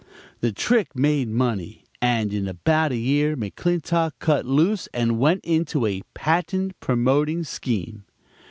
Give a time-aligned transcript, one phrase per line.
[0.39, 5.85] "The trick made money, and in about a year McClintock cut loose and went into
[5.85, 8.03] a patent promoting scheme.